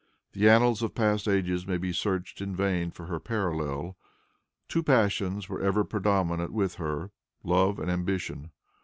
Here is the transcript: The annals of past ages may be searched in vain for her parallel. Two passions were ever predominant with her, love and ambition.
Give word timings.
The 0.33 0.49
annals 0.49 0.81
of 0.81 0.95
past 0.95 1.27
ages 1.27 1.67
may 1.67 1.77
be 1.77 1.93
searched 1.93 2.41
in 2.41 2.55
vain 2.55 2.89
for 2.89 3.05
her 3.05 3.19
parallel. 3.19 3.97
Two 4.67 4.81
passions 4.81 5.47
were 5.47 5.61
ever 5.61 5.83
predominant 5.83 6.51
with 6.51 6.77
her, 6.81 7.11
love 7.43 7.77
and 7.77 7.91
ambition. 7.91 8.49